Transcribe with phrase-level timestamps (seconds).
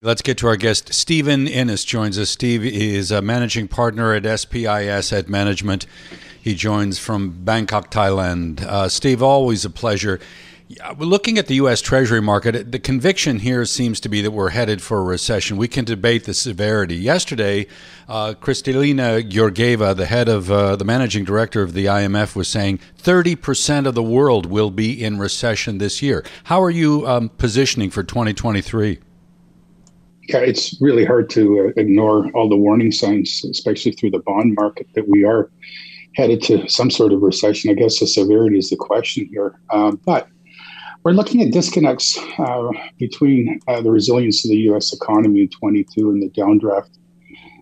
[0.00, 0.94] Let's get to our guest.
[0.94, 2.30] Stephen Innes joins us.
[2.30, 5.86] Steve is a managing partner at SPI Asset Management.
[6.40, 8.60] He joins from Bangkok, Thailand.
[8.60, 10.20] Uh, Steve, always a pleasure.
[10.98, 11.80] Looking at the U.S.
[11.80, 12.70] Treasury market.
[12.70, 15.56] The conviction here seems to be that we're headed for a recession.
[15.56, 16.94] We can debate the severity.
[16.94, 17.66] Yesterday,
[18.08, 22.78] uh, Kristalina Georgieva, the head of uh, the managing director of the IMF, was saying
[23.02, 26.24] 30% of the world will be in recession this year.
[26.44, 29.00] How are you um, positioning for 2023?
[30.28, 34.54] Yeah, it's really hard to uh, ignore all the warning signs, especially through the bond
[34.54, 35.50] market, that we are
[36.16, 37.70] headed to some sort of recession.
[37.70, 39.58] I guess the severity is the question here.
[39.70, 40.28] Um, but
[41.02, 44.92] we're looking at disconnects uh, between uh, the resilience of the U.S.
[44.92, 46.90] economy in 22 and the downdraft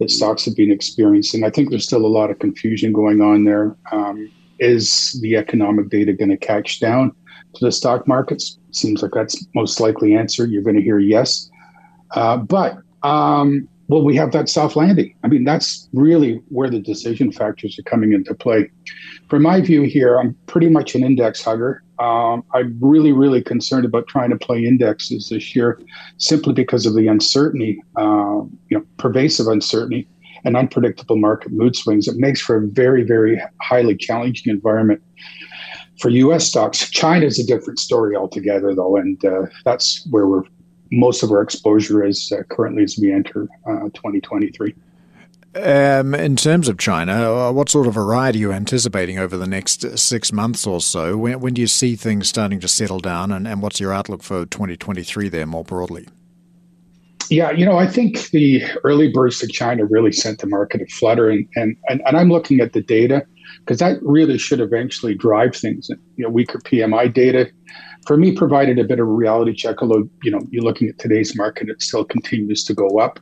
[0.00, 1.44] that stocks have been experiencing.
[1.44, 3.76] I think there's still a lot of confusion going on there.
[3.92, 7.12] Um, is the economic data going to catch down
[7.54, 8.58] to the stock markets?
[8.72, 10.46] Seems like that's most likely answer.
[10.46, 11.48] You're going to hear yes.
[12.12, 15.14] Uh, but um, will we have that soft landing?
[15.24, 18.70] I mean, that's really where the decision factors are coming into play.
[19.28, 21.82] From my view here, I'm pretty much an index hugger.
[21.98, 25.80] Um, I'm really, really concerned about trying to play indexes this year,
[26.18, 30.08] simply because of the uncertainty, uh, you know, pervasive uncertainty
[30.44, 32.06] and unpredictable market mood swings.
[32.06, 35.02] It makes for a very, very highly challenging environment
[36.00, 36.46] for U.S.
[36.46, 36.88] stocks.
[36.90, 40.44] China is a different story altogether, though, and uh, that's where we're
[40.90, 44.74] most of our exposure is uh, currently as we enter uh, 2023.
[45.54, 49.36] Um, in terms of China, uh, what sort of a ride are you anticipating over
[49.36, 51.16] the next six months or so?
[51.16, 54.22] When, when do you see things starting to settle down, and, and what's your outlook
[54.22, 56.06] for 2023 there more broadly?
[57.30, 60.86] Yeah, you know, I think the early burst of China really sent the market a
[60.86, 63.26] flutter, and and, and, and I'm looking at the data
[63.60, 65.88] because that really should eventually drive things.
[65.88, 67.50] You know, weaker PMI data.
[68.06, 70.98] For me provided a bit of a reality check although you know you're looking at
[70.98, 73.20] today's market it still continues to go up.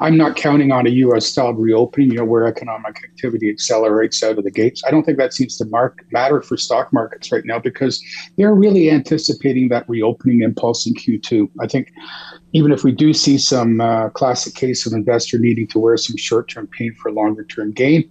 [0.00, 4.38] I'm not counting on a us style reopening you know where economic activity accelerates out
[4.38, 4.82] of the gates.
[4.86, 8.02] I don't think that seems to mark, matter for stock markets right now because
[8.36, 11.92] they're really anticipating that reopening impulse in q2 i think
[12.52, 16.16] even if we do see some uh, classic case of investor needing to wear some
[16.16, 18.10] short-term pain for longer-term gain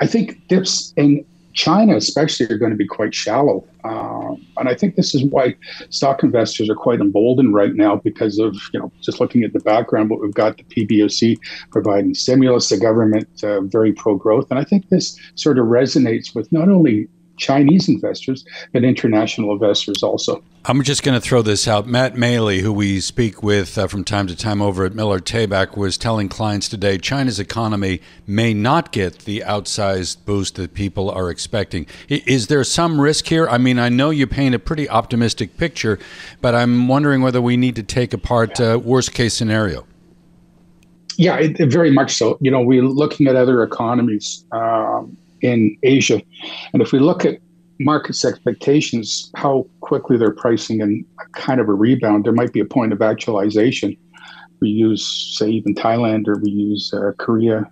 [0.00, 1.24] i think dips in
[1.56, 3.66] China, especially, are going to be quite shallow.
[3.82, 5.56] Uh, and I think this is why
[5.88, 9.60] stock investors are quite emboldened right now because of, you know, just looking at the
[9.60, 11.38] background, what we've got the PBOC
[11.70, 14.46] providing stimulus, the government uh, very pro growth.
[14.50, 20.02] And I think this sort of resonates with not only Chinese investors, but international investors
[20.02, 20.42] also.
[20.68, 21.86] I'm just going to throw this out.
[21.86, 25.76] Matt Maley, who we speak with uh, from time to time over at Miller Tabak,
[25.76, 31.30] was telling clients today China's economy may not get the outsized boost that people are
[31.30, 31.86] expecting.
[32.08, 33.46] Is there some risk here?
[33.48, 36.00] I mean, I know you paint a pretty optimistic picture,
[36.40, 39.86] but I'm wondering whether we need to take apart uh, worst case scenario.
[41.16, 42.38] Yeah, it, it very much so.
[42.40, 44.44] You know, we're looking at other economies.
[44.52, 46.20] Um, in Asia.
[46.72, 47.38] And if we look at
[47.78, 52.60] markets' expectations, how quickly they're pricing in a kind of a rebound, there might be
[52.60, 53.96] a point of actualization.
[54.60, 57.70] We use, say, even Thailand, or we use uh, Korea,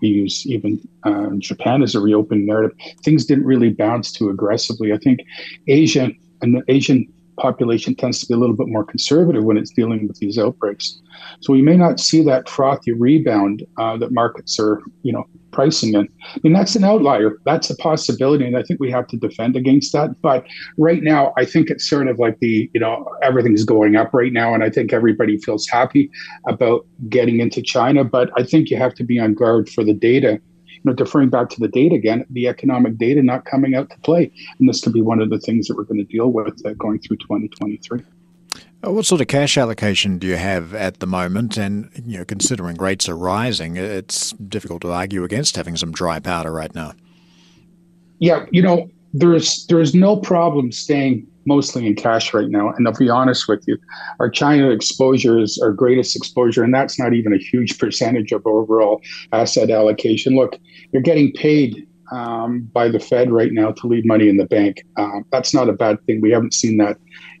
[0.00, 2.76] we use even uh, Japan as a reopening narrative.
[3.02, 4.92] Things didn't really bounce too aggressively.
[4.92, 5.20] I think
[5.66, 6.10] Asia
[6.42, 10.06] and the Asian population tends to be a little bit more conservative when it's dealing
[10.06, 11.00] with these outbreaks.
[11.40, 15.94] So we may not see that frothy rebound uh, that markets are, you know, pricing
[15.94, 16.08] in.
[16.24, 17.38] I mean, that's an outlier.
[17.44, 20.10] That's a possibility, and I think we have to defend against that.
[20.22, 20.46] But
[20.76, 24.32] right now, I think it's sort of like the, you know, everything's going up right
[24.32, 26.10] now, and I think everybody feels happy
[26.46, 28.04] about getting into China.
[28.04, 30.40] But I think you have to be on guard for the data
[30.88, 33.98] you know, deferring back to the data again, the economic data not coming out to
[33.98, 34.32] play.
[34.58, 36.72] And this could be one of the things that we're going to deal with uh,
[36.74, 38.00] going through 2023.
[38.86, 41.58] Uh, what sort of cash allocation do you have at the moment?
[41.58, 46.20] And you know, considering rates are rising, it's difficult to argue against having some dry
[46.20, 46.94] powder right now.
[48.18, 52.66] Yeah, you know, there's there's no problem staying mostly in cash right now.
[52.70, 53.76] And I'll be honest with you,
[54.20, 58.46] our China exposure is our greatest exposure, and that's not even a huge percentage of
[58.46, 59.00] overall
[59.32, 60.36] asset allocation.
[60.36, 60.52] Look,
[60.92, 61.70] you're getting paid
[62.12, 64.84] um, by the Fed right now to leave money in the bank.
[64.96, 66.20] Um, that's not a bad thing.
[66.20, 66.96] We haven't seen that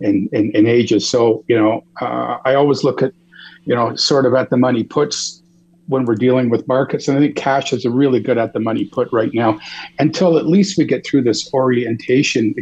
[0.00, 1.08] in, in, in ages.
[1.08, 3.12] So, you know, uh, I always look at,
[3.64, 5.42] you know, sort of at the money puts
[5.88, 7.08] when we're dealing with markets.
[7.08, 9.58] And I think cash is a really good at the money put right now
[9.98, 12.54] until at least we get through this orientation,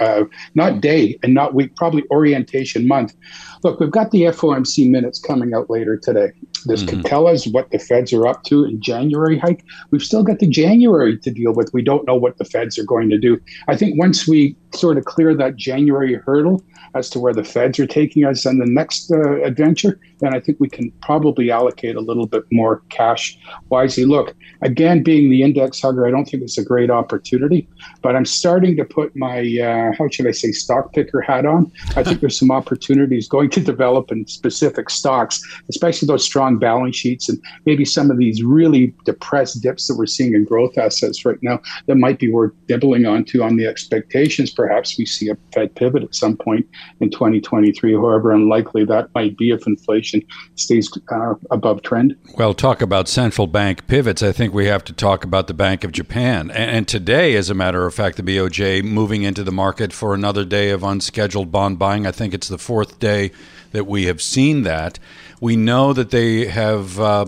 [0.00, 0.24] uh,
[0.54, 3.14] not day and not week, probably orientation month.
[3.62, 6.30] Look, we've got the FOMC minutes coming out later today.
[6.64, 6.96] This mm-hmm.
[6.96, 9.64] could tell us what the feds are up to in January hike.
[9.90, 11.72] We've still got the January to deal with.
[11.72, 13.40] We don't know what the feds are going to do.
[13.68, 16.62] I think once we sort of clear that January hurdle
[16.94, 20.40] as to where the feds are taking us on the next uh, adventure, then I
[20.40, 23.38] think we can probably allocate a little bit more cash
[23.70, 24.04] wisely.
[24.04, 27.68] Look, again, being the index hugger, I don't think it's a great opportunity,
[28.02, 31.72] but I'm starting to put my, uh, how should I say, stock picker hat on.
[31.96, 36.96] I think there's some opportunities going to develop in specific stocks, especially those strong balance
[36.96, 41.24] sheets and maybe some of these really depressed dips that we're seeing in growth assets
[41.24, 44.50] right now that might be worth dibbling onto on the expectations.
[44.50, 46.66] Perhaps we see a Fed pivot at some point
[47.00, 50.22] in 2023, however unlikely that might be if inflation
[50.56, 52.16] stays uh, above trend.
[52.36, 54.22] Well, talk about central bank pivots.
[54.22, 56.50] I think we have to talk about the Bank of Japan.
[56.50, 60.44] And today, as a matter of fact, the BOJ moving into the market for another
[60.44, 62.06] day of unscheduled bond buying.
[62.06, 63.30] I think it's the fourth day
[63.72, 64.98] that we have seen that.
[65.40, 66.98] We know that they have.
[66.98, 67.26] Uh,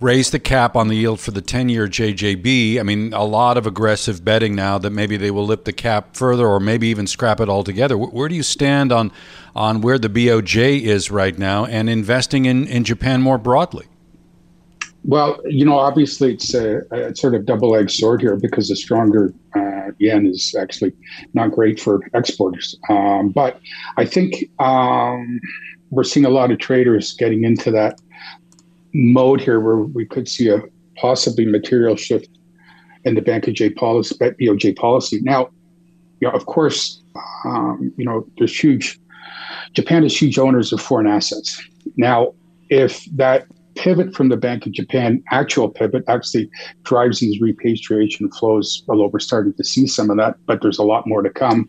[0.00, 2.80] raised the cap on the yield for the 10 year JGB.
[2.80, 6.16] I mean, a lot of aggressive betting now that maybe they will lift the cap
[6.16, 7.96] further or maybe even scrap it altogether.
[7.98, 9.12] Where do you stand on,
[9.54, 13.86] on where the BOJ is right now and investing in, in Japan more broadly?
[15.04, 18.76] Well, you know, obviously it's a, a sort of double edged sword here because a
[18.76, 20.92] stronger uh, yen is actually
[21.32, 22.78] not great for exporters.
[22.90, 23.60] Um, but
[23.96, 25.40] I think um,
[25.90, 27.98] we're seeing a lot of traders getting into that
[28.92, 30.62] mode here where we could see a
[30.96, 32.28] possibly material shift
[33.04, 35.20] in the Bank of J policy, BOJ policy.
[35.22, 35.50] Now,
[36.20, 37.02] you know, of course,
[37.44, 39.00] um, you know, there's huge.
[39.72, 41.62] Japan is huge owners of foreign assets.
[41.96, 42.34] Now,
[42.68, 46.50] if that pivot from the Bank of Japan, actual pivot, actually
[46.82, 50.82] drives these repatriation flows, although we're starting to see some of that, but there's a
[50.82, 51.68] lot more to come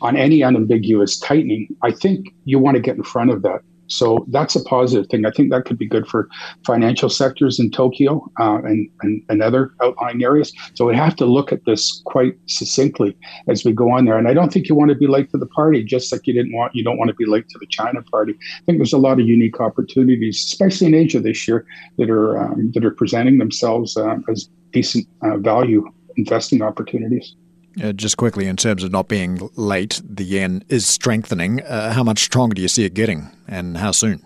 [0.00, 1.68] on any unambiguous tightening.
[1.82, 3.60] I think you want to get in front of that.
[3.92, 5.26] So that's a positive thing.
[5.26, 6.28] I think that could be good for
[6.66, 10.52] financial sectors in Tokyo uh, and, and, and other outlying areas.
[10.74, 13.16] So we have to look at this quite succinctly
[13.48, 14.16] as we go on there.
[14.16, 16.32] And I don't think you want to be late to the party, just like you
[16.32, 18.32] didn't want you don't want to be late to the China party.
[18.32, 21.66] I think there's a lot of unique opportunities, especially in Asia this year,
[21.98, 25.86] that are um, that are presenting themselves uh, as decent uh, value
[26.16, 27.34] investing opportunities.
[27.82, 31.62] Uh, just quickly, in terms of not being late, the yen is strengthening.
[31.62, 34.22] Uh, how much stronger do you see it getting, and how soon?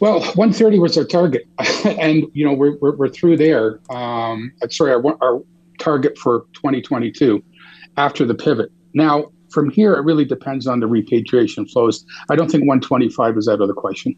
[0.00, 1.46] Well, 130 was our target,
[1.84, 3.80] and you know we're, we're, we're through there.
[3.90, 5.42] Um, sorry, our, our
[5.78, 7.42] target for 2022
[7.96, 8.70] after the pivot.
[8.94, 12.04] Now, from here, it really depends on the repatriation flows.
[12.28, 14.14] I don't think 125 is out of the question.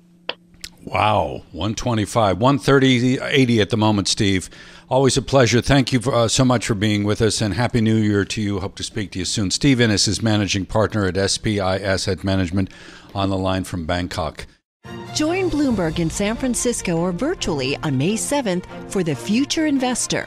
[0.91, 4.49] Wow, 125, 130, 80 at the moment, Steve.
[4.89, 5.61] Always a pleasure.
[5.61, 8.41] Thank you for, uh, so much for being with us, and Happy New Year to
[8.41, 8.61] you.
[8.61, 9.51] Hope to speak to you soon.
[9.51, 12.71] Steve Innes is managing partner at SPI Asset Management
[13.15, 14.47] on the line from Bangkok.
[15.15, 20.27] Join Bloomberg in San Francisco or virtually on May 7th for the Future Investor